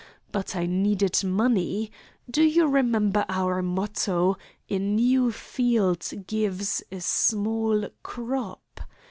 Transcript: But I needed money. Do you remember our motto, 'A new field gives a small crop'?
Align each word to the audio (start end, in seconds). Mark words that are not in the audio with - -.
But 0.31 0.55
I 0.55 0.65
needed 0.65 1.23
money. 1.23 1.91
Do 2.27 2.41
you 2.41 2.65
remember 2.65 3.23
our 3.29 3.61
motto, 3.61 4.35
'A 4.67 4.79
new 4.79 5.31
field 5.31 6.11
gives 6.25 6.81
a 6.91 7.01
small 7.01 7.87
crop'? 8.01 8.81